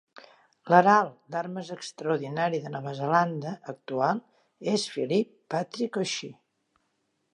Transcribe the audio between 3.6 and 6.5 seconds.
actual és Phillip Patrick O'Shea.